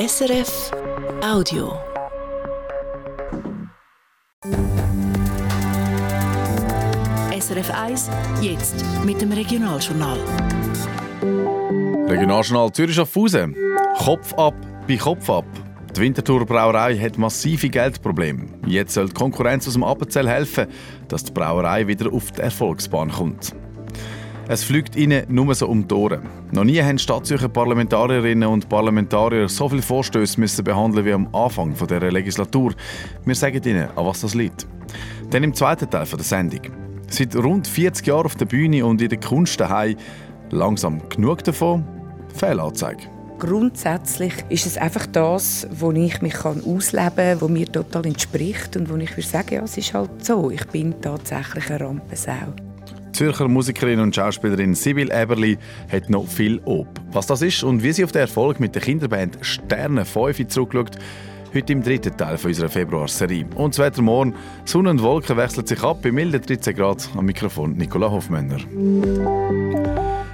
[0.00, 0.70] SRF
[1.22, 1.78] Audio.
[7.38, 8.08] SRF 1,
[8.40, 10.18] jetzt mit dem Regionaljournal.
[12.08, 13.54] Regionaljournal Zürich Schaffhausen.
[13.98, 14.54] Kopf ab
[14.88, 15.44] bei Kopf ab.
[15.94, 18.46] Die Winterthur Brauerei hat massive Geldprobleme.
[18.64, 20.68] Jetzt soll die Konkurrenz aus dem Appenzell helfen,
[21.08, 23.54] dass die Brauerei wieder auf die Erfolgsbahn kommt.
[24.52, 26.22] Es fliegt ihnen nur so um die Ohren.
[26.50, 31.72] Noch nie haben Stadtzürcher Parlamentarierinnen und Parlamentarier so viele Vorstöße müssen behandeln wie am Anfang
[31.72, 32.74] dieser Legislatur.
[33.24, 34.66] Wir sagen ihnen, an was das liegt.
[35.30, 36.62] Dann im zweiten Teil der Sendung.
[37.08, 39.94] Seit rund 40 Jahren auf der Bühne und in der Kunst daheim.
[40.50, 41.84] Langsam genug davon?
[42.34, 43.04] Fehlanzeige.
[43.38, 48.90] Grundsätzlich ist es einfach das, wo ich mich ausleben kann, wo mir total entspricht und
[48.90, 50.50] wo ich sagen, ja, es ist halt so.
[50.50, 52.52] Ich bin tatsächlich eine Rampensau.
[53.20, 55.58] Zürcher Musikerin und Schauspielerin Sibyl Eberli
[55.92, 56.88] hat noch viel Ob.
[57.12, 60.96] Was das ist und wie sie auf den Erfolg mit der Kinderband Sterne 5 zurückschaut,
[61.52, 63.44] heute im dritten Teil unserer Februarserie.
[63.56, 67.10] Und das Wetter morgen, Sonne und Wolken wechseln sich ab bei milden 13 Grad.
[67.14, 68.60] Am Mikrofon Nicola Hofmänner.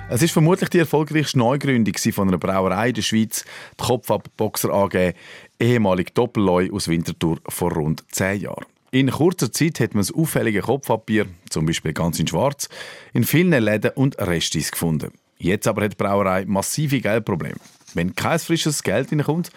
[0.09, 3.45] Es ist vermutlich die erfolgreichste Neugründung von einer Brauerei in der Schweiz,
[3.81, 5.15] die Kopfabboxer AG,
[5.59, 8.76] ehemalig Doppelleu aus Winterthur vor rund zehn Jahren.
[8.97, 12.71] In kurzer Zeit hat man das auffällige Kopfabbier, zum Beispiel ganz in Schwarz,
[13.13, 15.13] in vielen Läden und Restis gefunden.
[15.37, 17.61] Jetzt aber hat die Brauerei massive Geldprobleme.
[17.93, 19.51] Wenn kein frisches Geld reinkommt,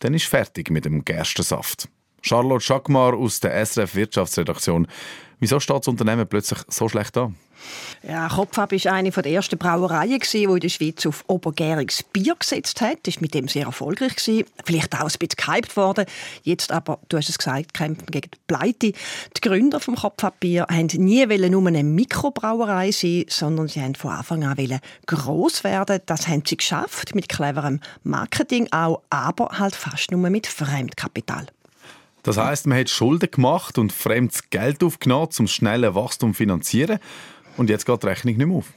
[0.00, 1.88] dann ist fertig mit dem Gerstensaft.
[2.20, 4.86] Charlotte Schackmar aus der SRF Wirtschaftsredaktion.
[5.40, 7.34] Wieso steht das Unternehmen plötzlich so schlecht an?
[8.06, 12.80] Ja, Kopfab war eine der ersten Brauereien, die in der Schweiz auf obergäriges Bier gesetzt
[12.80, 12.98] hat.
[13.04, 14.12] Das war mit dem sehr erfolgreich.
[14.64, 16.06] Vielleicht auch ein bisschen gehypt worden.
[16.42, 18.92] Jetzt aber, du hast es gesagt, kämpfen gegen die Pleite.
[19.36, 24.10] Die Gründer vom Kopfab Bier haben nie nur eine Mikrobrauerei sein, sondern sie haben von
[24.10, 26.00] Anfang an gross werden.
[26.06, 31.46] Das haben sie geschafft, mit cleverem Marketing auch, aber halt fast nur mit Fremdkapital.
[32.22, 36.98] Das heißt, man hat Schulden gemacht und fremdes Geld aufgenommen, um schnelles Wachstum zu finanzieren.
[37.56, 38.72] Und jetzt geht die Rechnung nicht mehr auf.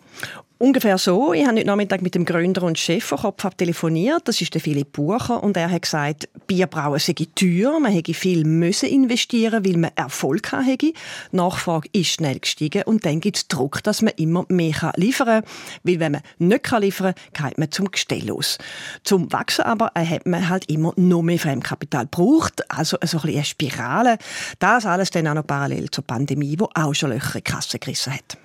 [0.58, 1.34] Ungefähr so.
[1.34, 4.22] Ich habe heute Nachmittag mit dem Gründer und Chef von Kopf telefoniert.
[4.24, 5.44] Das ist der Philipp Bucher.
[5.44, 7.78] Und er hat gesagt, Bierbrauen sei teuer.
[7.82, 10.78] Man hätte viel müssen investieren, weil man Erfolg hatte.
[10.78, 10.94] Die
[11.34, 12.84] Nachfrage ist schnell gestiegen.
[12.84, 15.52] Und dann gibt es Druck, dass man immer mehr liefern kann.
[15.84, 18.58] Weil wenn man nicht liefern kann, geht man zum Gestell los.
[19.04, 22.64] Zum Wachsen aber hat man halt immer noch mehr Fremdkapital gebraucht.
[22.72, 24.18] Also so ein eine Spirale.
[24.60, 27.78] Das alles dann auch noch parallel zur Pandemie, die auch schon Löcher in die Kasse
[27.78, 28.38] gerissen hat.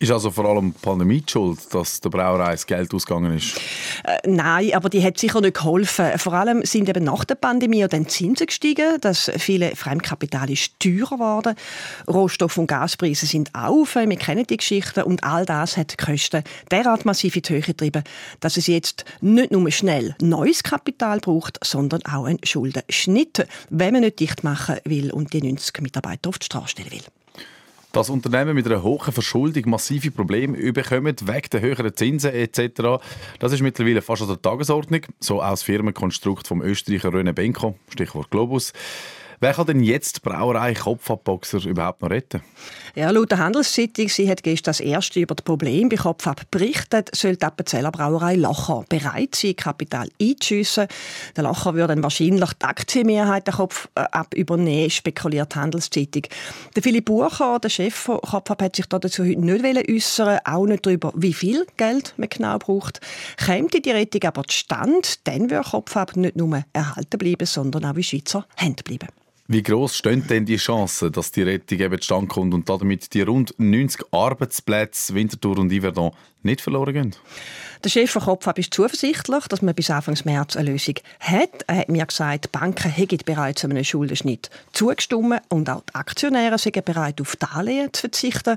[0.00, 3.56] Ist also vor allem die Pandemie die schuld, dass der Brauerei das Geld ausgegangen ist?
[4.02, 6.18] Äh, nein, aber die hat sicher nicht geholfen.
[6.18, 10.78] Vor allem sind eben nach der Pandemie dann die Zinsen gestiegen, dass viele Fremdkapital ist
[10.80, 11.54] teurer geworden.
[12.08, 16.42] Rohstoff- und Gaspreise sind auf, wir kennen die Geschichten und all das hat die Kosten
[16.72, 18.02] derart massiv in die Höhe getrieben,
[18.40, 24.02] dass es jetzt nicht nur schnell neues Kapital braucht, sondern auch einen Schuldenschnitt, wenn man
[24.02, 27.23] nicht dicht machen will und die 90 Mitarbeiter auf die Straße stellen will.
[27.94, 33.00] Dass Unternehmen mit einer hohen Verschuldung massive Probleme bekommen, wegen der höheren Zinsen etc.,
[33.38, 35.02] das ist mittlerweile fast an der Tagesordnung.
[35.20, 38.72] So das Firmenkonstrukt vom Österreicher René Benko, Stichwort Globus.
[39.44, 42.40] Wer kann denn jetzt die Brauerei Kopfabboxer überhaupt noch retten?
[42.94, 47.14] Ja, laut der Handelszeitung, sie hat gestern das erste über das Problem bei Kopfab berichtet,
[47.14, 50.86] soll die Appenzeller Brauerei Lacher bereit sein, Kapital einzuschiessen.
[51.36, 56.22] Der Lacher würde dann wahrscheinlich die Aktienmehrheit der Kopfab übernehmen, spekuliert die Handelszeitung.
[56.74, 60.86] Der Philipp Bucher, der Chef von Kopfab, hat sich dazu heute nicht äußern auch nicht
[60.86, 63.02] darüber, wie viel Geld man genau braucht.
[63.36, 68.02] Käme die Rettung aber zustande, dann würde Kopfab nicht nur erhalten bleiben, sondern auch in
[68.02, 69.08] Schweizer Hände bleiben.
[69.46, 73.20] Wie groß stehen denn die Chancen, dass die Rettung eben zustande kommt und damit die
[73.20, 76.12] rund 90 Arbeitsplätze Winterthur und Yverdon
[76.44, 77.14] nicht verloren gehen?
[77.84, 81.50] Der Chef von Kopfab ist zuversichtlich, dass man bis Anfang März eine Lösung hat.
[81.66, 86.56] Er hat mir gesagt, die Banken hätten bereits einem Schuldenschnitt zugestimmt und auch die Aktionäre
[86.56, 88.56] sind bereit, auf Darlehen zu verzichten.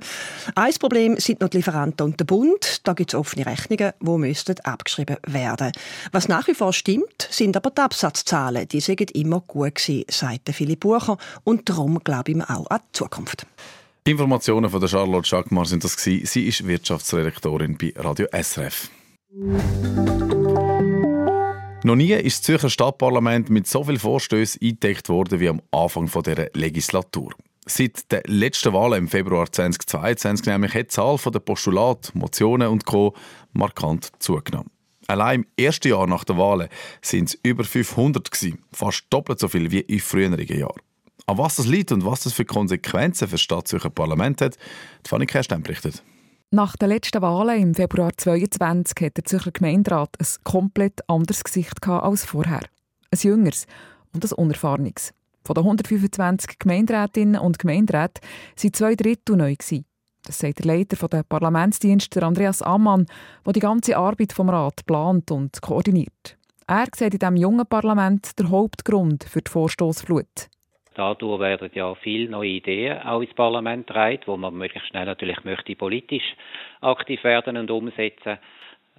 [0.56, 2.88] Ein Problem sind noch die Lieferanten und der Bund.
[2.88, 5.74] Da gibt es offene Rechnungen, die müssten abgeschrieben werden.
[6.14, 8.66] Was nach wie vor stimmt, sind aber die Absatzzahlen.
[8.70, 11.18] Die sind immer gut gewesen, sagt Philipp Bucher.
[11.44, 13.46] Und darum glaube ich auch an die Zukunft.
[14.08, 16.26] Informationen von der Charlotte Schackmar sind das gewesen.
[16.26, 18.90] Sie ist Wirtschaftsredaktorin bei Radio SRF.
[21.84, 26.10] Noch nie ist das Zürcher Stadtparlament mit so vielen Vorstößen eingedeckt worden wie am Anfang
[26.10, 27.34] dieser Legislatur.
[27.66, 32.86] Seit den letzten Wahlen im Februar 2022 nämlich hat die Zahl der Postulate, Motionen und
[32.86, 33.14] Co.
[33.52, 34.72] markant zugenommen.
[35.08, 36.70] Allein im ersten Jahr nach der Wahlen
[37.02, 40.82] sind es über 500 gewesen, fast doppelt so viel wie in früheren Jahren.
[41.26, 44.56] An was das liegt und was das für Konsequenzen für das Stadtzürcher Parlament hat,
[45.06, 46.04] die Fanny Kerstein berichtet.
[46.52, 51.86] Nach den letzten Wahlen im Februar 2022 hat der Zürcher Gemeinderat ein komplett anderes Gesicht
[51.86, 52.62] als vorher.
[53.12, 53.68] Ein jüngeres
[54.14, 55.14] und ein unerfahrenes.
[55.44, 58.22] Von den 125 Gemeinderätinnen und Gemeinderäten
[58.62, 59.56] waren zwei Drittel neu.
[60.24, 63.08] Das sagt der Leiter der Parlamentsdienst, Andreas Ammann,
[63.46, 66.38] der die ganze Arbeit vom Rat plant und koordiniert.
[66.66, 70.50] Er sieht in diesem jungen Parlament den Hauptgrund für die Vorstoßflut.
[70.98, 75.44] Dadurch werden ja viele neue Ideen auch ins Parlament getragen, wo man möglichst schnell natürlich
[75.44, 76.36] möchte politisch
[76.82, 78.40] aktiv werden und umsetzen.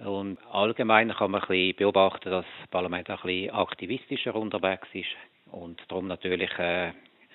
[0.05, 5.09] Und allgemein kann man ein bisschen beobachten, dass das Parlament ein bisschen aktivistischer unterwegs ist
[5.51, 6.93] und darum natürlich äh,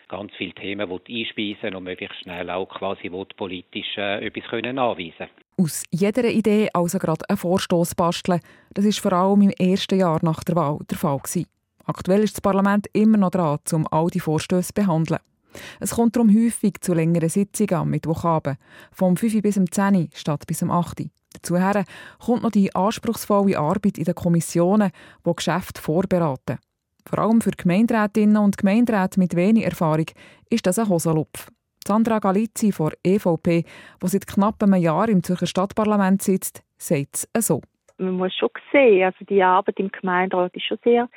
[0.09, 5.29] ganz viele Themen einspeisen und möglichst schnell auch quasi politisch äh, etwas können anweisen
[5.59, 8.41] Aus jeder Idee also gerade einen Vorstoß basteln,
[8.73, 11.45] das ist vor allem im ersten Jahr nach der Wahl der Fall gewesen.
[11.85, 15.21] Aktuell ist das Parlament immer noch dran, um all die Vorstöße zu behandeln.
[15.81, 18.59] Es kommt darum häufig zu längeren Sitzungen am Mittwochabend,
[18.93, 21.05] vom 5 bis um 10 statt bis um 8
[21.35, 21.55] Dazu
[22.25, 24.91] kommt noch die anspruchsvolle Arbeit in den Kommissionen,
[25.27, 26.59] die Geschäfte vorberaten.
[27.07, 30.07] Vor allem für Gemeinderätinnen und Gemeinderäte mit wenig Erfahrung
[30.49, 31.51] ist das ein Hosenlupf.
[31.87, 33.65] Sandra Galizzi von EVP,
[34.03, 37.61] die seit knapp einem Jahr im Zürcher Stadtparlament sitzt, sagt es so.
[37.99, 41.08] Man muss schon sehen, also die Arbeit im Gemeinderat ist schon sehr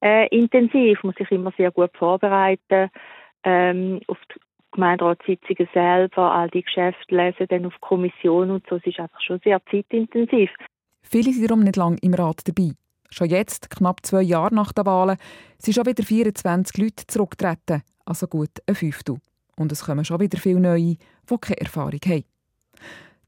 [0.00, 2.90] äh, intensiv, man muss sich immer sehr gut vorbereiten
[3.44, 4.40] ähm, auf die
[4.72, 8.76] Gemeinderatssitzungen selber, all die Geschäfte lesen, dann auf Kommission und so.
[8.76, 10.50] Es ist einfach schon sehr zeitintensiv.
[11.02, 12.72] Viele sind darum nicht lange im Rat dabei.
[13.10, 15.16] Schon jetzt, knapp zwei Jahre nach den Wahlen,
[15.58, 19.16] sind schon wieder 24 Leute zurückgetreten, also gut ein Fünftel.
[19.56, 22.24] Und es kommen schon wieder viele Neue, die keine Erfahrung haben.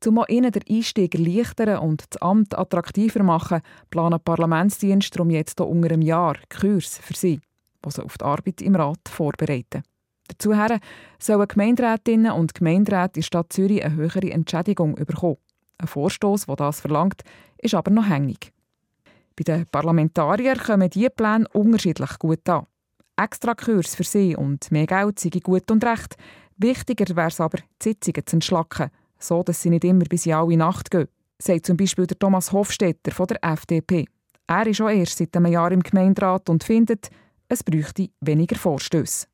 [0.05, 3.61] Um auch ihnen den Einstieg erleichtern und das Amt attraktiver machen,
[3.91, 7.41] planen Parlamentsdienste darum jetzt hier unter einem Jahr Kurs für sie,
[7.85, 9.83] die sie auf die Arbeit im Rat vorbereiten.
[10.29, 10.53] Dazu
[11.19, 15.37] sollen Gemeinderätinnen und Gemeinderäte in Stadt Zürich eine höhere Entschädigung bekommen.
[15.79, 17.23] Ein Vorstoß, der das verlangt,
[17.59, 18.53] ist aber noch hängig.
[19.37, 22.67] Bei den Parlamentariern kommen diese Pläne unterschiedlich gut an.
[23.17, 26.17] Extra Kurs für sie und mehr Geld sei gut und recht.
[26.57, 28.91] Wichtiger wäre es aber, die Sitzungen zu entschlacken,
[29.23, 31.09] so dass sie nicht immer bis in alle Nacht gehen,
[31.39, 34.07] sagt zum Beispiel der Thomas Hofstetter von der FDP.
[34.47, 37.11] Er ist auch erst seit einem Jahr im Gemeinderat und findet,
[37.49, 39.27] es bräuchte weniger Vorstöße.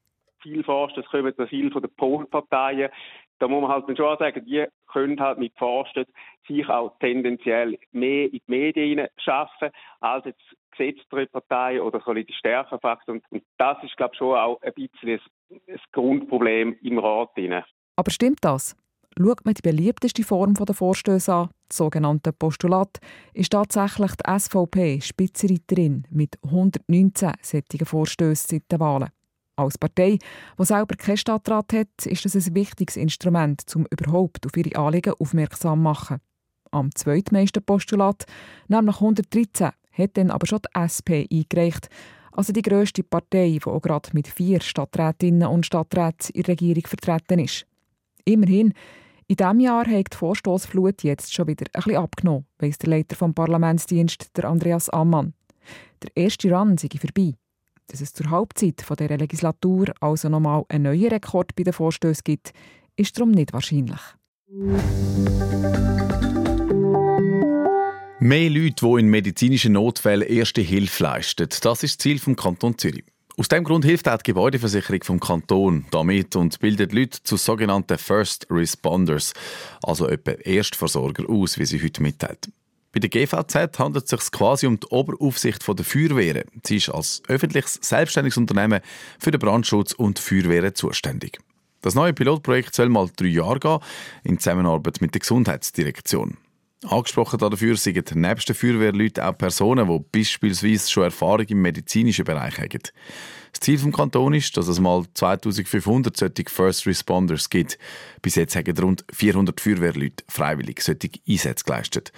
[0.42, 2.90] Viele Vorstöße kommen viel von den Polparteien.
[3.38, 6.12] Da muss man halt schon sagen, die können halt mit Vorstößen
[6.46, 9.70] sich auch tendenziell mehr in die Medien schaffen
[10.00, 10.42] als jetzt
[10.76, 13.16] gesetztere Parteien oder so die Stärkenfaktor.
[13.30, 15.20] Und das ist, glaube ich, schon auch ein bisschen
[15.50, 17.30] ein Grundproblem im Rat.
[17.96, 18.76] Aber stimmt das?
[19.16, 22.98] Schaut man die beliebteste Form der Vorstöße an, das sogenannte Postulat,
[23.32, 29.10] ist tatsächlich die SVP Spitzenreiterin mit 119 solchen Vorstößen seit den Wahlen.
[29.56, 30.18] Als Partei,
[30.58, 35.14] die selber keinen Stadtrat hat, ist das ein wichtiges Instrument, um überhaupt auf ihre Anliegen
[35.18, 36.20] aufmerksam zu machen.
[36.70, 38.24] Am zweitmeisten Postulat,
[38.68, 41.88] nämlich 113, hat dann aber schon die SP eingereicht,
[42.30, 46.86] also die grösste Partei, die auch gerade mit vier Stadträtinnen und Stadträten in der Regierung
[46.86, 47.66] vertreten ist.
[48.28, 48.74] Immerhin,
[49.26, 53.32] in diesem Jahr hat die Vorstoßflut jetzt schon wieder bisschen abgenommen, weiss der Leiter vom
[53.32, 55.32] Parlamentsdienst, der Andreas Ammann.
[56.02, 57.32] Der erste Run sei vorbei.
[57.86, 62.52] Dass es zur Halbzeit dieser Legislatur also nochmal einen neuen Rekord bei den Vorstößen gibt,
[62.96, 64.00] ist darum nicht wahrscheinlich.
[68.20, 72.76] Mehr Leute, die in medizinischen Notfällen erste Hilfe leisten, das ist das Ziel des Kanton
[72.76, 73.04] Zürich.
[73.38, 77.96] Aus diesem Grund hilft auch die Gebäudeversicherung vom Kanton damit und bildet Leute zu sogenannten
[77.96, 79.32] First Responders,
[79.80, 82.50] also etwa Erstversorger aus, wie sie heute mitteilt.
[82.90, 86.50] Bei der GVZ handelt es sich quasi um die Oberaufsicht der Feuerwehren.
[86.66, 88.80] Sie ist als öffentliches, selbstständiges Unternehmen
[89.20, 91.38] für den Brandschutz und Feuerwehren zuständig.
[91.80, 93.78] Das neue Pilotprojekt soll mal drei Jahre gehen,
[94.24, 96.38] in Zusammenarbeit mit der Gesundheitsdirektion.
[96.86, 102.56] Angesprochen dafür sind nebst den Feuerwehrleuten auch Personen, die beispielsweise schon Erfahrung im medizinischen Bereich
[102.58, 102.82] haben.
[103.52, 107.78] Das Ziel des Kantons ist, dass es mal 2500 solche First Responders gibt.
[108.22, 112.12] Bis jetzt haben rund 400 Feuerwehrleute freiwillig solche Einsätze geleistet.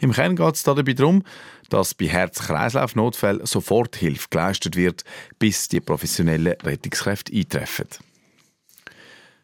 [0.00, 1.22] Im Kern geht es dabei darum,
[1.68, 5.04] dass bei Herz-Kreislauf-Notfällen sofort Hilfe geleistet wird,
[5.38, 7.86] bis die professionellen Rettungskräfte eintreffen.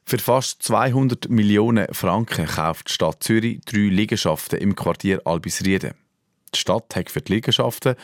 [0.08, 5.92] Für fast 200 Millionen Franken kauft die Stadt Zürich drei Liegenschaften im Quartier Albisrieden.
[6.54, 7.94] Die Stadt hat für die Liegenschaften,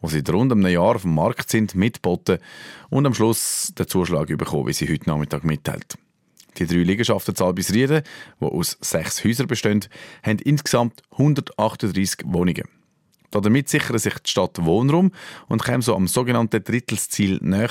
[0.00, 2.38] die seit rund einem Jahr auf dem Markt sind, mitgeboten
[2.88, 5.98] und am Schluss den Zuschlag bekommen, wie sie heute Nachmittag mitteilt.
[6.56, 8.04] Die drei Liegenschaften zu Albisrieden,
[8.40, 9.84] die aus sechs Häusern bestehen,
[10.22, 12.64] haben insgesamt 138 Wohnungen.
[13.32, 15.12] Damit sichert sich die Stadt Wohnraum
[15.48, 17.68] und kommt so am sogenannten Drittelsziel näher,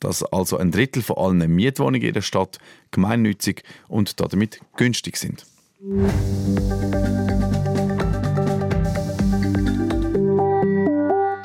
[0.00, 2.58] dass also ein Drittel von allen Mietwohnungen in der Stadt
[2.90, 5.46] gemeinnützig und damit günstig sind.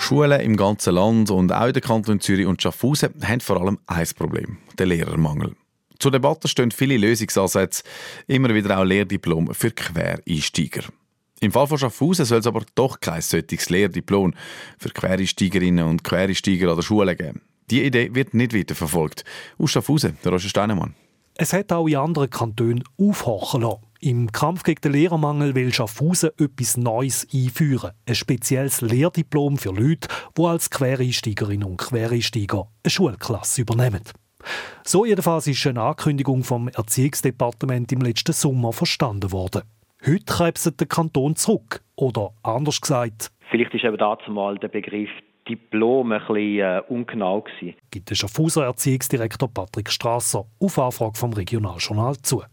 [0.06, 3.80] Schulen im ganzen Land und auch in den Kanton Zürich und Schaffhausen haben vor allem
[3.88, 5.56] ein Problem, den Lehrermangel.
[5.98, 7.84] Zur Debatte stehen viele Lösungsansätze,
[8.28, 10.84] immer wieder auch Lehrdiplom für Quereinsteiger.
[11.40, 14.34] Im Fall von Schaffhausen soll es aber doch kein solches Lehrdiplom
[14.78, 17.42] für Quereinsteigerinnen und Quereinsteiger an der Schule geben.
[17.72, 19.24] Die Idee wird nicht weiterverfolgt.
[19.58, 20.94] Aus Schaffhausen, der Roger Steinemann.
[21.36, 23.82] Es hat auch in anderen Kantonen aufhorchen lassen.
[24.00, 27.92] Im Kampf gegen den Lehrermangel will Schaffhausen etwas Neues einführen.
[28.08, 30.08] Ein spezielles Lehrdiplom für Leute,
[30.38, 34.04] die als Quereinsteigerinnen und Quereinsteiger eine Schulklasse übernehmen.
[34.84, 39.64] So jedenfalls ist eine Ankündigung vom Erziehungsdepartement im letzten Sommer verstanden worden.
[40.06, 41.82] Heute krebset der Kanton zurück.
[41.96, 43.32] Oder anders gesagt.
[43.50, 45.10] Vielleicht ist eben dazu mal der Begriff
[45.48, 47.75] Diplom ein bisschen äh, ungenau gewesen.
[47.92, 52.44] Gibt der Schaffhauser Erziehungsdirektor Patrick Strasser auf Anfrage vom Regionaljournal zu.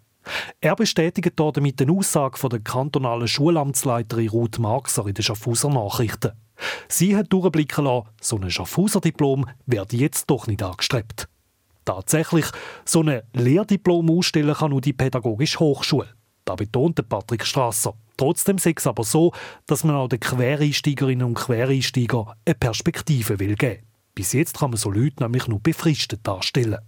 [0.61, 6.33] Er bestätigt damit den Aussagen von der kantonalen Schulamtsleiterin Ruth Marxer in den Schaffhauser Nachrichten.
[6.89, 11.29] Sie hat durchblicken lassen, so ein Schaffhauser Diplom werde jetzt doch nicht angestrebt.
[11.85, 12.47] Tatsächlich,
[12.85, 16.09] so ein Lehrdiplom ausstellen kann nur die Pädagogische Hochschule.
[16.45, 17.95] Da betont Patrick Strasser.
[18.17, 19.33] Trotzdem sei es aber so,
[19.67, 23.83] dass man auch den Quereinsteigerinnen und Quereinsteigern eine Perspektive will geben.
[24.15, 26.79] Bis jetzt kann man so Leute nämlich nur befristet darstellen.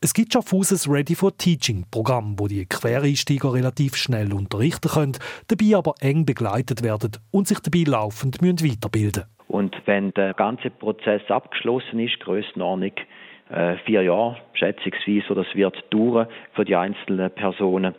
[0.00, 5.16] Es gibt schon Fuses Ready for Teaching Programm, wo die Quereinsteiger relativ schnell unterrichten können,
[5.48, 9.34] dabei aber eng begleitet werden und sich dabei laufend weiterbilden müssen.
[9.48, 12.92] Und wenn der ganze Prozess abgeschlossen ist, Grössenordnung
[13.50, 17.94] äh, vier Jahre schätzungsweise, oder das wird dauern für die einzelnen Personen,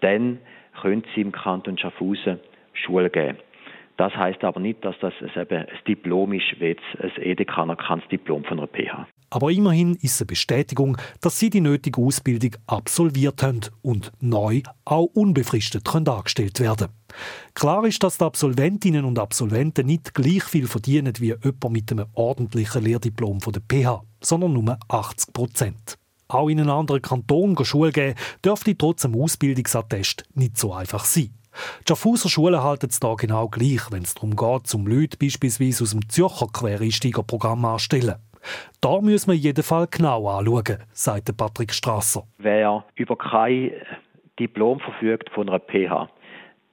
[0.00, 0.38] dann
[0.80, 2.40] können sie im Kanton Schaffhausen
[2.72, 3.38] Schule geben.
[3.96, 8.44] Das heißt aber nicht, dass das eben ein Diplom ist, wie ein EDK anerkanntes Diplom
[8.44, 9.08] von einer PH.
[9.30, 14.62] Aber immerhin ist es eine Bestätigung, dass sie die nötige Ausbildung absolviert haben und neu
[14.84, 16.88] auch unbefristet können angestellt werden
[17.54, 22.06] Klar ist, dass die Absolventinnen und Absolventen nicht gleich viel verdienen wie jemand mit einem
[22.14, 25.98] ordentlichen Lehrdiplom von der PH, sondern nur 80 Prozent.
[26.28, 31.30] Auch in einem anderen Kanton Schule geben, dürfte trotz dem Ausbildungsattest nicht so einfach sein.
[31.80, 35.84] Die Schaffhauser Schulen halten es da genau gleich, wenn es darum geht, zum Leute beispielsweise
[35.84, 38.16] aus dem Zürcher Quereinsteigerprogramm anstellen.
[38.80, 42.24] Da müssen wir in jedem Fall genau anschauen, sagt Patrick Strasser.
[42.36, 43.72] Wer über kein
[44.38, 46.08] Diplom verfügt von einer PH,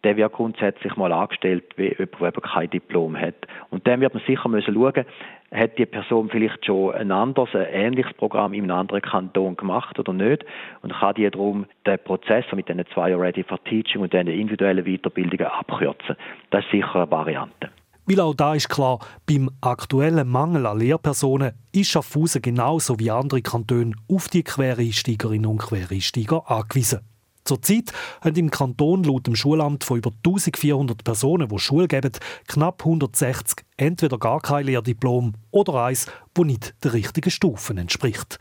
[0.06, 3.36] der wird grundsätzlich mal angestellt wie jemand, der kein Diplom hat.
[3.72, 5.06] Und dann wird man sicher müssen schauen,
[5.52, 9.98] hat die Person vielleicht schon ein anderes, ein ähnliches Programm in einem anderen Kanton gemacht
[9.98, 10.46] oder nicht
[10.84, 14.86] und kann die darum den Prozess mit diesen zwei Ready for Teaching und diesen individuellen
[14.86, 16.16] Weiterbildungen abkürzen.
[16.52, 17.70] Das ist sicher eine Variante.
[18.06, 23.42] Weil auch da ist klar, beim aktuellen Mangel an Lehrpersonen ist Schaffhausen genauso wie andere
[23.42, 27.15] Kantone auf die Quereinsteigerinnen und Quereinsteiger angewiesen.
[27.46, 32.12] Zurzeit haben im Kanton laut dem Schulamt von über 1400 Personen, die Schule geben,
[32.48, 38.40] knapp 160 entweder gar kein Lehrdiplom oder eins, wo nicht der richtigen Stufen entspricht.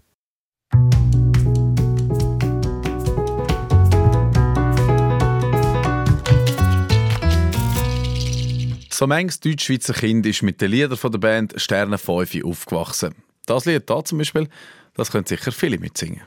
[8.90, 13.14] So manches Deutschschweizer Kind ist mit den Liedern der Band Sterne 5 aufgewachsen.
[13.44, 14.48] Das Lied hier zum Beispiel,
[14.94, 16.22] das können sicher viele mitsingen.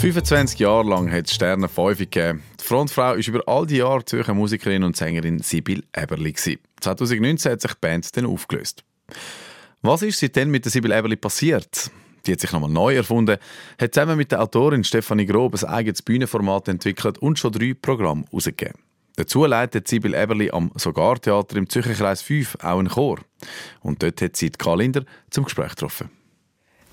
[0.00, 2.44] 25 Jahre lang hat es Sterne 5 gegeben.
[2.60, 6.32] Die Frontfrau war über all die Jahre Zürcher Musikerin und Sängerin Sibyl Eberli.
[6.34, 8.84] 2019 hat sich die Band dann aufgelöst.
[9.82, 11.90] Was ist seitdem mit der Sibyl Eberli passiert?
[12.24, 13.38] Die hat sich nochmal neu erfunden,
[13.76, 18.24] hat zusammen mit der Autorin Stefanie Grob ein eigenes Bühnenformat entwickelt und schon drei Programme
[18.26, 18.78] herausgegeben.
[19.16, 23.18] Dazu leitet Sibyl Eberli am Sogar-Theater im Zürcher Kreis 5 auch einen Chor.
[23.80, 26.08] Und dort hat sie Karl Linder zum Gespräch getroffen.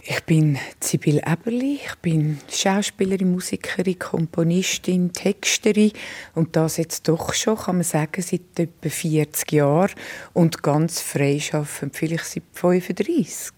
[0.07, 5.93] Ich bin Sibyl Eberli, ich bin Schauspielerin, Musikerin, Komponistin, Texterin
[6.35, 9.89] und das jetzt doch schon, kann man sagen, seit etwa 40 Jahren
[10.33, 13.53] und ganz frei arbeiten, vielleicht seit 35.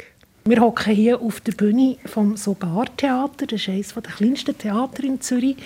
[0.46, 5.20] Wir hocken hier auf der Bühne vom Sogar-Theater, das ist eines der kleinsten Theater in
[5.20, 5.58] Zürich.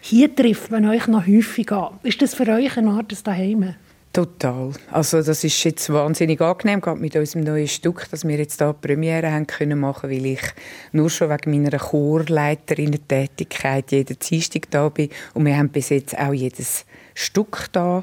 [0.00, 1.98] Hier trifft man euch noch häufig an.
[2.02, 3.74] Ist das für euch eine Art des Daheim?
[4.12, 4.72] Total.
[4.90, 8.72] Also das ist jetzt wahnsinnig angenehm, gerade mit unserem neuen Stück, dass wir jetzt hier
[8.72, 10.42] Premiere haben können machen, weil ich
[10.90, 16.32] nur schon wegen meiner Chorleiterinnen-Tätigkeit jeden Dienstag da bin und wir haben bis jetzt auch
[16.32, 18.02] jedes Stück da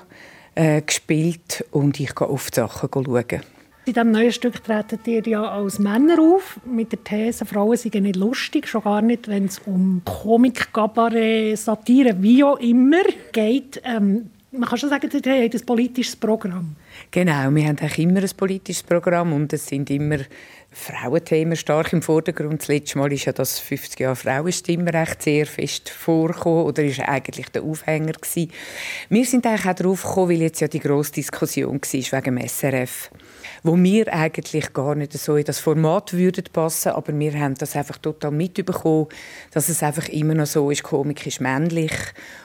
[0.56, 3.42] äh, gespielt und ich gehe oft Sachen schauen.
[3.86, 8.04] In diesem neuen Stück treten ihr ja als Männer auf, mit der These, Frauen seien
[8.04, 13.82] nicht lustig, schon gar nicht, wenn es um Komik, Kabarett, Satire, wie auch immer geht.
[13.84, 16.76] Ähm, man kann schon sagen, sie haben ein politisches Programm.
[17.12, 20.20] Genau, wir haben auch immer ein politisches Programm und es sind immer
[20.78, 22.62] Frauenthemen stark im Vordergrund.
[22.62, 27.50] Das letzte Mal ist ja das 50 Jahre Frauenstimmrecht sehr fest vorgekommen oder ist eigentlich
[27.50, 28.52] der Aufhänger gewesen.
[29.10, 32.48] Wir sind eigentlich auch darauf gekommen, weil jetzt ja die grosse Diskussion war wegen dem
[32.48, 33.10] SRF
[33.64, 37.76] wo wir eigentlich gar nicht so in das Format würden passen, aber wir haben das
[37.76, 39.08] einfach total mitbekommen,
[39.52, 41.92] dass es einfach immer noch so ist, Komik ist männlich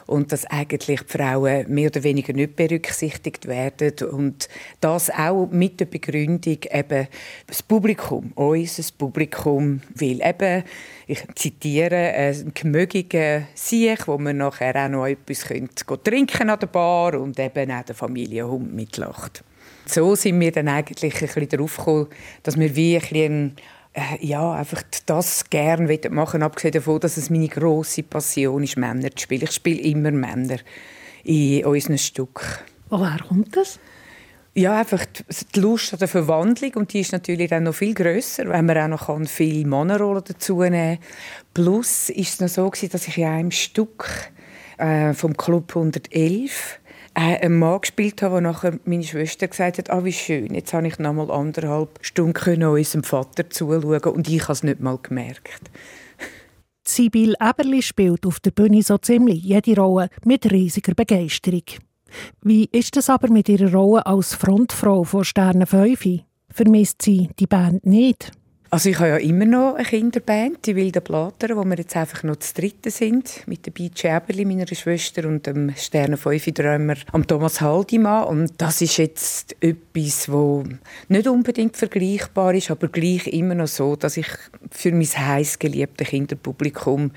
[0.06, 4.48] und dass eigentlich die Frauen mehr oder weniger nicht berücksichtigt werden und
[4.80, 7.08] das auch mit der Begründung eben
[7.46, 10.64] das Publikum, unser Publikum will eben,
[11.06, 15.46] ich zitiere, ein gemögiger Sieg, wo man nachher auch noch etwas
[16.04, 19.44] trinken an der Bar und eben auch der Familienhund mitlacht.
[19.86, 22.06] So sind wir dann eigentlich ein bisschen darauf gekommen,
[22.42, 23.56] dass wir wie ein bisschen
[23.94, 29.10] äh, ja, einfach das gerne machen abgesehen davon, dass es meine grosse Passion ist, Männer
[29.10, 29.42] zu spielen.
[29.42, 30.58] Ich spiele immer Männer
[31.24, 32.64] in unseren Stück.
[32.88, 33.78] Woher kommt das?
[34.54, 38.48] Ja, einfach die Lust an der Verwandlung und die ist natürlich dann noch viel größer,
[38.50, 40.98] wenn man auch noch kann, viele Männerrollen dazu nehmen
[41.54, 44.30] Plus ist es noch so gewesen, dass ich in einem Stück
[44.76, 46.80] äh, vom Club 111
[47.14, 50.74] äh, einen Mann gespielt habe, wo nachher meine Schwester gesagt hat, ah, wie schön, jetzt
[50.74, 54.98] habe ich noch mal anderthalb Stunden unserem Vater zuschauen und ich habe es nicht mal
[55.02, 55.70] gemerkt.
[56.84, 61.62] Sibyl Eberli spielt auf der Bühne so ziemlich jede Rolle mit riesiger Begeisterung.
[62.42, 66.22] Wie ist es aber mit ihrer Rolle als Frontfrau von Sterne 5?
[66.50, 68.32] Vermisst sie die Band nicht?
[68.74, 72.22] Also ich habe ja immer noch eine Kinderband, die Wilden Blatter, wo wir jetzt einfach
[72.22, 76.94] noch zu dritten sind, mit der Beach Eberli, meiner Schwester, und dem Sterne 5 Drömer,
[77.12, 78.24] am Thomas Haldimann.
[78.24, 80.64] Und das ist jetzt etwas, wo
[81.08, 84.28] nicht unbedingt vergleichbar ist, aber gleich immer noch so, dass ich
[84.70, 87.10] für mein heiß geliebtes Kinderpublikum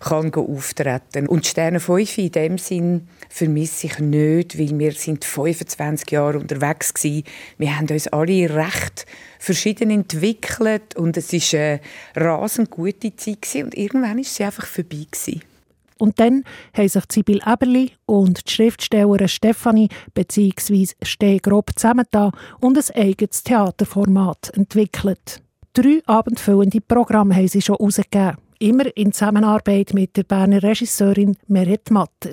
[0.00, 6.10] kann auftreten Und Sterne 5 in dem Sinn vermisse ich nicht, weil wir sind 25
[6.10, 7.24] Jahre unterwegs waren.
[7.58, 9.04] Wir haben uns alle recht
[9.42, 11.80] verschieden entwickelt und es ist eine
[12.14, 13.64] rasend gute Zeit gewesen.
[13.64, 15.42] und irgendwann ist sie einfach vorbei gewesen.
[15.98, 16.44] Und dann
[16.74, 20.88] haben sich Sibyl Eberli und die Schriftstellerin Stefanie bzw.
[21.02, 25.42] Stehgrob zusammengetan und ein eigenes Theaterformat entwickelt.
[25.74, 31.90] Drei abendfüllende Programme haben sie schon herausgegeben, immer in Zusammenarbeit mit der Berner Regisseurin Meret
[31.90, 32.32] Matter.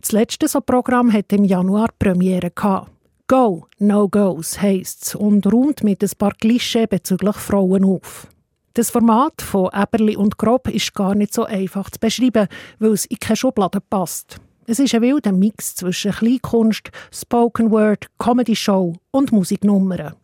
[0.00, 2.90] Das letzte so Programm hatte im Januar Premiere gehabt.
[3.30, 8.26] Go, No Goes heisst es und räumt mit ein paar Klischee bezüglich Frauen auf.
[8.74, 12.48] Das Format von Eberli und Grob ist gar nicht so einfach zu beschreiben,
[12.80, 14.40] weil es in keine Schublade passt.
[14.66, 20.16] Es ist ein wilder Mix zwischen Kleinkunst, Spoken Word, Comedy Show und Musiknummern.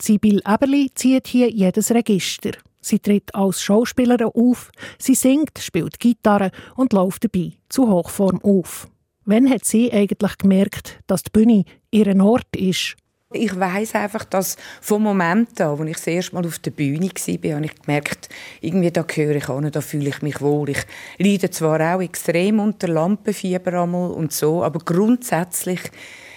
[0.00, 2.52] Sibyl Eberli zieht hier jedes Register.
[2.80, 4.70] Sie tritt als Schauspielerin auf,
[5.00, 8.86] sie singt, spielt Gitarre und läuft dabei zu Hochform auf.
[9.24, 12.96] Wann hat sie eigentlich gemerkt, dass die Bühne ihr Ort ist?
[13.34, 17.08] Ich weiß einfach, dass vom Moment an, wo ich das erste Mal auf der Bühne
[17.08, 18.28] war, habe ich gemerkt,
[18.60, 20.68] irgendwie da gehöre ich an, da fühle ich mich wohl.
[20.68, 20.84] Ich
[21.18, 25.80] leide zwar auch extrem unter Lampenfieber und so, aber grundsätzlich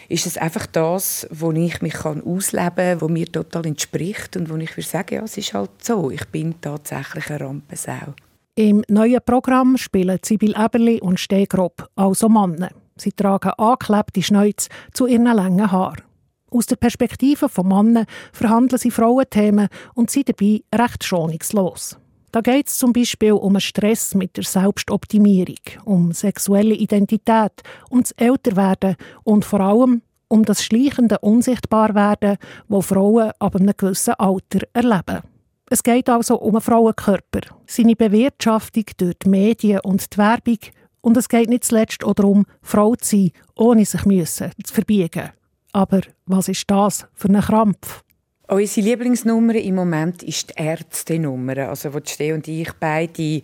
[0.07, 4.55] ist es einfach das, wo ich mich ausleben kann, wo mir total entspricht und wo
[4.55, 8.13] ich würde sagen, ja, es ist halt so, ich bin tatsächlich eine Rampensau.
[8.55, 12.69] Im neuen Programm spielen Sibyl Eberli und Stehgrob, also Männer.
[12.97, 16.01] Sie tragen angeklebte Schnäuze zu ihren langen Haaren.
[16.49, 21.97] Aus der Perspektive von Männern verhandeln sie Frauenthemen und sind dabei recht schonungslos.
[22.31, 28.11] Da geht es zum Beispiel um Stress mit der Selbstoptimierung, um sexuelle Identität, um das
[28.11, 35.21] Älterwerden und vor allem um das schleichende Unsichtbarwerden, wo Frauen ab einem gewissen Alter erleben.
[35.69, 40.59] Es geht also um einen Frauenkörper, seine Bewirtschaftung durch die Medien und die Werbung
[41.05, 45.29] und es geht nicht zuletzt auch darum, Frau zu sein, ohne sich müssen, zu verbiegen.
[45.71, 48.03] Aber was ist das für ein Krampf?
[48.47, 53.43] Unsere Lieblingsnummer im Moment ist die Ärztenummer, also wo Ste und ich beide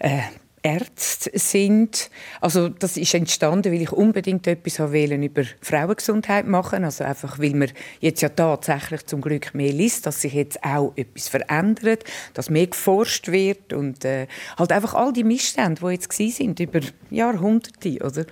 [0.00, 0.20] äh,
[0.68, 2.10] Ärzte sind.
[2.40, 6.84] Also das ist entstanden, weil ich unbedingt etwas wählen über Frauengesundheit machen.
[6.84, 10.92] Also einfach, weil man jetzt ja tatsächlich zum Glück mehr liest, dass sich jetzt auch
[10.96, 12.04] etwas verändert,
[12.34, 14.26] dass mehr geforscht wird und äh,
[14.58, 18.26] halt einfach all die Missstände, die jetzt sind über Jahrhunderte, oder?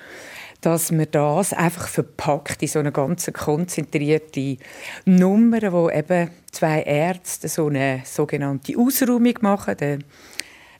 [0.60, 4.56] dass man das einfach verpackt in so eine ganz konzentrierte
[5.04, 9.76] Nummer, wo eben zwei Ärzte so eine sogenannte Ausräumung machen,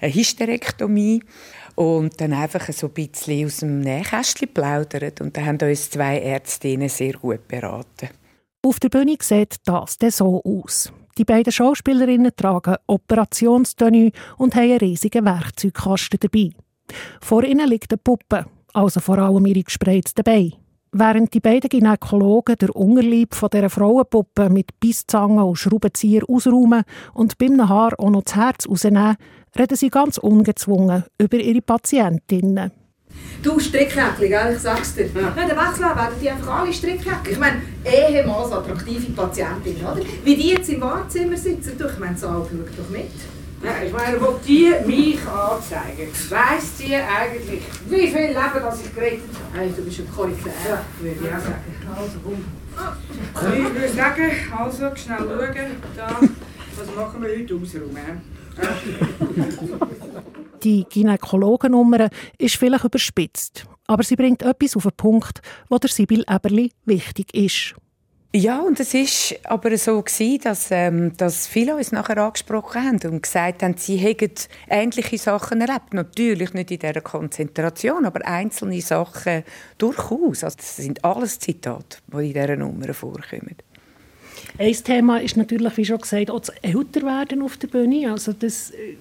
[0.01, 1.23] eine Hysterektomie
[1.75, 5.21] und dann einfach so ein bisschen aus dem Nähkästchen plaudert.
[5.21, 8.09] Und da haben uns zwei Ärztinnen sehr gut beraten.
[8.63, 10.93] Auf der Bühne sieht das dann so aus.
[11.19, 16.51] Die beiden Schauspielerinnen tragen Operationstenue und haben einen riesigen Werkzeugkasten dabei.
[17.21, 20.53] Vor ihnen liegt eine Puppe, also vor allem ihre gespreizten Beine.
[20.99, 27.39] während die beiden Gynäkologen der Unterleib von dieser Frauenpuppe mit Bisszangen und Schraubenzieher ausräumen und
[27.39, 29.17] beim Haar auch noch das Herz rausnehmen,
[29.59, 32.71] reden sie ganz ungezwungen über ihre Patientinnen.
[33.43, 34.55] Du Strickjäckli, gell?
[34.55, 35.07] ich sag's dir.
[35.15, 35.33] Ja.
[35.37, 37.33] Ja, der Wechsel werden die einfach alle Strickjäckli.
[37.33, 40.01] Ich meine, ehemals attraktive Patientinnen, oder?
[40.25, 43.11] Wie die jetzt im Wartezimmer sitzen, du, ich meine, Saal, schau doch mit.
[43.63, 48.95] Ja, ich meine, wo die mich anzeigen, weiss die eigentlich, wie viel Leben das ich
[48.95, 49.59] gerettet habe?
[49.59, 50.83] Hey, du bist ein Koryphäe, ja.
[51.01, 51.65] würde ich auch sagen.
[51.97, 52.45] Also, komm.
[53.57, 58.36] Ich würde sagen, also, schnell schauen, da, was machen wir heute ausräumen?
[60.63, 66.25] Die Gynäkologennummer ist vielleicht überspitzt, aber sie bringt etwas auf den Punkt, was der Sibyl
[66.29, 67.75] Eberli wichtig ist.
[68.35, 73.11] Ja, und es ist aber so gewesen, dass, ähm, dass viele uns nachher angesprochen haben
[73.11, 74.33] und gesagt haben, sie hätten
[74.69, 75.95] ähnliche Sachen erlebt.
[75.95, 79.43] Natürlich nicht in dieser Konzentration, aber einzelne Sachen
[79.79, 80.45] durchaus.
[80.45, 83.57] Also das sind alles Zitate, die in dieser Nummer vorkommen.
[84.59, 88.11] Ein Thema ist natürlich, wie schon gesagt, auch das Älterwerden auf der Bühne.
[88.11, 88.97] Also das äh,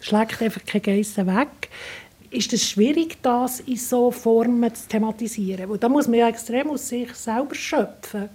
[0.00, 1.68] schlägt einfach keine Geissen weg.
[2.30, 5.68] Ist es schwierig, das in so Formen zu thematisieren?
[5.70, 8.28] Weil da muss man ja extrem aus sich selber schöpfen.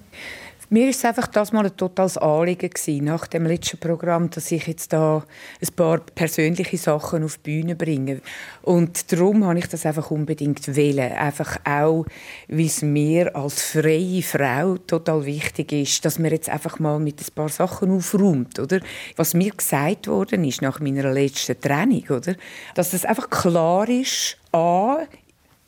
[0.73, 4.49] Mir ist es einfach das mal ein totales Anliegen gewesen, nach dem letzten Programm, dass
[4.53, 5.21] ich jetzt da
[5.61, 8.21] ein paar persönliche Sachen auf die Bühne bringe.
[8.61, 11.11] Und darum habe ich das einfach unbedingt wählen.
[11.11, 12.05] Einfach auch,
[12.47, 17.19] wie es mir als freie Frau total wichtig ist, dass man jetzt einfach mal mit
[17.19, 18.79] ein paar Sachen aufräumt, oder?
[19.17, 22.35] Was mir gesagt worden ist nach meiner letzten Training, oder?
[22.75, 24.99] Dass es einfach klar ist, A,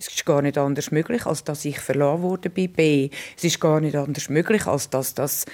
[0.08, 3.10] es ist gar nicht anders möglich, als dass ich verlassen wurde bei B.
[3.38, 5.46] Es ist gar nicht anders möglich, als dass das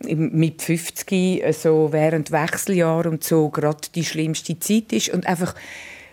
[0.00, 5.54] mit 50 äh, so während Wechseljahr und so gerade die schlimmste Zeit ist und einfach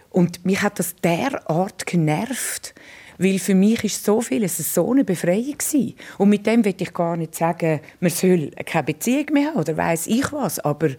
[0.09, 2.75] und mich hat das derart genervt,
[3.17, 5.95] weil für mich ist so viel es so eine Befreiung gewesen.
[6.17, 9.77] Und mit dem will ich gar nicht sagen, man soll keine Beziehung mehr haben oder
[9.77, 10.59] weiß ich was.
[10.59, 10.89] Aber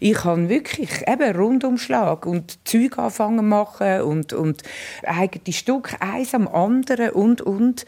[0.00, 4.62] ich habe wirklich eben Rundumschlag und Zeug anfangen machen und, und
[5.02, 7.84] eigene Stück, eins am anderen und, und.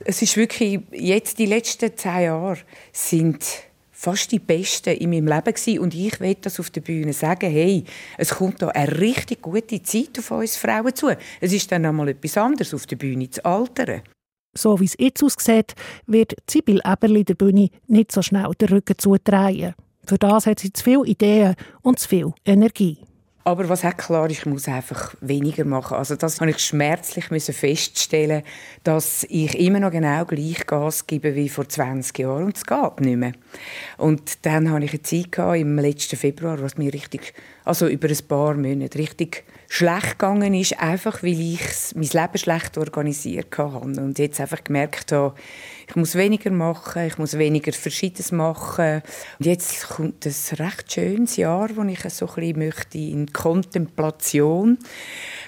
[0.00, 2.58] Es ist wirklich, jetzt die letzten zehn Jahre
[2.92, 3.44] sind
[4.04, 5.78] fast die Besten in meinem Leben gewesen.
[5.78, 7.84] und ich will das auf der Bühne sagen, hey,
[8.18, 11.08] es kommt da eine richtig gute Zeit auf uns Frauen zu.
[11.40, 14.02] Es ist dann einmal etwas anderes, auf der Bühne zu altern.
[14.54, 15.74] So wie es jetzt aussieht,
[16.06, 19.74] wird Sibyl Eberli der Bühne nicht so schnell den Rücken zudrehen.
[20.06, 22.98] Für das hat sie zu viele Ideen und zu viel Energie.
[23.46, 25.98] Aber was auch klar ist, ich muss einfach weniger machen.
[25.98, 28.42] Also das habe ich schmerzlich müssen feststellen,
[28.84, 33.00] dass ich immer noch genau gleich Gas gebe wie vor 20 Jahren und es geht
[33.00, 33.32] nicht mehr.
[33.98, 38.08] Und dann hatte ich eine Zeit gehabt, im letzten Februar, was mir richtig, also über
[38.08, 41.60] ein paar Monate richtig schlecht gegangen ist, einfach weil ich
[41.94, 45.34] mein Leben schlecht organisiert hatte und jetzt einfach gemerkt habe,
[45.88, 49.02] ich muss weniger machen, ich muss weniger Verschiedenes machen.
[49.38, 54.78] Und jetzt kommt ein recht schönes Jahr, wo ich so ein bisschen möchte in Kontemplation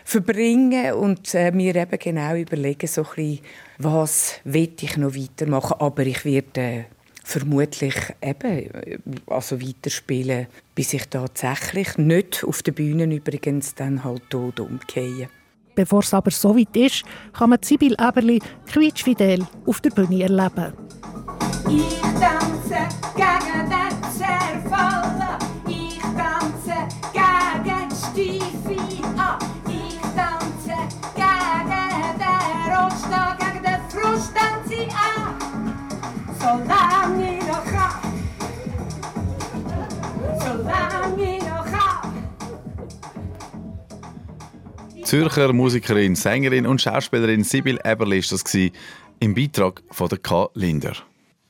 [0.04, 3.40] verbringen und äh, mir eben genau überlegen, so ein bisschen,
[3.78, 5.76] was will ich noch weitermachen.
[5.78, 6.84] Aber ich werde äh,
[7.26, 8.70] vermutlich eben
[9.26, 15.28] also weiterspielen, bis ich tatsächlich nicht auf der Bühne übrigens dann halt tot umgehe.
[15.74, 20.72] Bevor es aber so weit ist, kann man Sibyl Eberli quietschfidel auf der Bühne erleben.
[36.46, 38.00] Solange ich noch kann,
[40.38, 41.66] solange ich noch
[45.04, 50.48] Zürcher Musikerin, Sängerin und Schauspielerin Sibyl Eberle ist das im Beitrag von der K.
[50.54, 50.94] Linder.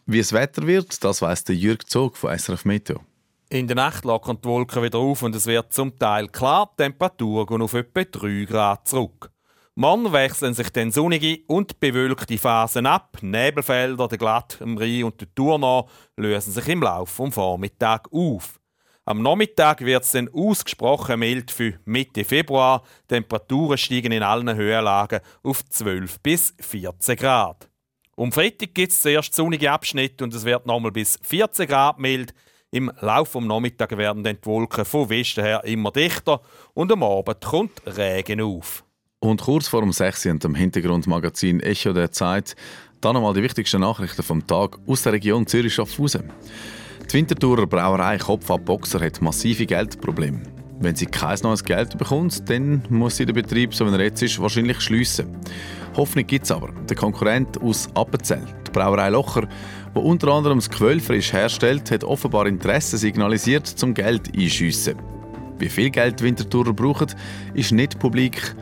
[0.06, 3.00] Wie es Wetter wird, das weiss der Jürg Zog von SRF Meteo.
[3.48, 6.70] In der Nacht lockern die Wolken wieder auf und es wird zum Teil klar.
[6.72, 9.30] Die Temperaturen gehen auf etwa 3 Grad zurück.
[9.78, 13.18] Morgen wechseln sich dann sonnige und bewölkte Phasen ab.
[13.20, 15.86] Nebelfelder, der Glatt, am Rhein und der Tournau
[16.16, 18.58] lösen sich im Laufe des Vormittags auf.
[19.04, 22.84] Am Nachmittag wird es dann ausgesprochen mild für Mitte Februar.
[23.06, 27.68] Temperaturen steigen in allen Höhenlagen auf 12 bis 14 Grad.
[28.14, 32.32] Um Freitag gibt es zuerst sonnige Abschnitte und es wird nochmal bis 14 Grad mild.
[32.70, 36.40] Im Laufe des Nachmittags werden dann die Wolken von Westen her immer dichter
[36.72, 38.86] und am Abend kommt Regen auf.
[39.26, 40.26] Und kurz vor dem 6.
[40.26, 42.54] und am Hintergrundmagazin Echo der Zeit,
[43.00, 46.30] dann nochmal die wichtigsten Nachrichten vom Tag aus der Region Zürich-Schaffhausen.
[47.10, 50.42] Die Winterthurer Brauerei Kopf ab Boxer hat massive Geldprobleme.
[50.78, 54.22] Wenn sie kein neues Geld bekommt, dann muss sie den Betrieb, so wie er jetzt
[54.22, 55.26] ist, wahrscheinlich schliessen.
[55.96, 56.70] Hoffnung gibt es aber.
[56.88, 59.48] Der Konkurrent aus Appenzell, die Brauerei Locher,
[59.92, 64.94] wo unter anderem das Quellfrisch herstellt, hat offenbar Interesse signalisiert, zum Geld einschiessen.
[65.58, 67.08] Wie viel Geld die Wintertourer brauchen,
[67.54, 68.54] ist nicht publik.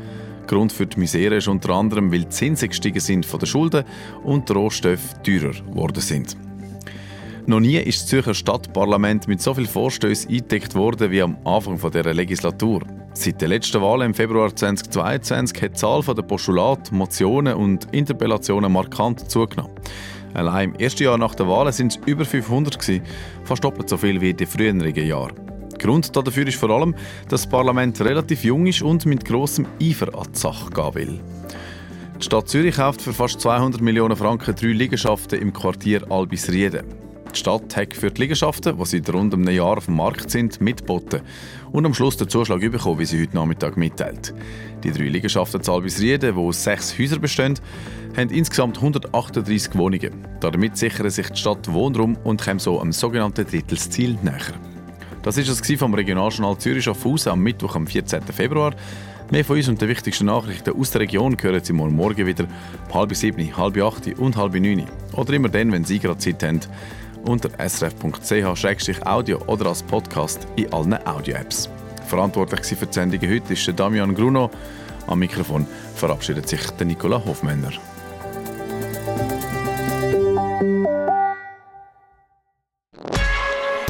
[0.47, 3.85] Grund für die Misere ist unter anderem, weil die Zinsen gestiegen sind von den Schulden
[4.23, 6.37] und die Rohstoffe teurer geworden sind.
[7.47, 11.79] Noch nie ist das Zürcher Stadtparlament mit so vielen Vorstößen eingedeckt worden wie am Anfang
[11.79, 12.83] dieser Legislatur.
[13.13, 18.73] Seit der letzten Wahl im Februar 2022 hat die Zahl der Postulate, Motionen und Interpellationen
[18.73, 19.75] markant zugenommen.
[20.33, 23.05] Allein im ersten Jahr nach der Wahl sind es über 500 gewesen,
[23.45, 25.44] fast doppelt so viel wie in den früheren Jahren.
[25.85, 26.95] Grund dafür ist vor allem,
[27.29, 31.21] dass das Parlament relativ jung ist und mit grossem Eifer an die Sache gehen will.
[32.19, 36.87] Die Stadt Zürich kauft für fast 200 Millionen Franken drei Liegenschaften im Quartier Albisrieden.
[37.35, 40.59] Die Stadt hat für die Liegenschaften, die seit rund einem Jahr auf dem Markt sind,
[40.59, 41.21] mitgeboten
[41.71, 44.33] und am Schluss den Zuschlag bekommen, wie sie heute Nachmittag mitteilt.
[44.85, 47.61] Die drei Liegenschaften zu Albisrieden, die aus sechs Häusern bestehen,
[48.17, 50.27] haben insgesamt 138 Wohnungen.
[50.41, 54.74] Damit sichern sich die Stadt Wohnraum und kommen so am sogenannten Drittelsziel näher.
[55.25, 58.23] Das war es vom Regionaljournal Zürich auf Hause am Mittwoch, am 14.
[58.25, 58.75] Februar.
[59.31, 62.45] Mehr von uns und den wichtigsten Nachrichten aus der Region hören Sie morgen, morgen wieder
[62.45, 64.85] um halb sieben, halb acht und halb neun.
[65.15, 66.61] Oder immer dann, wenn Sie gerade Zeit haben
[67.25, 71.71] unter srf.ch-audio oder als Podcast in allen Audio-Apps.
[72.07, 74.51] Verantwortlich für die Sendung heute ist Damian Gruno.
[75.07, 77.73] Am Mikrofon verabschiedet sich der Nicola Hofmänner.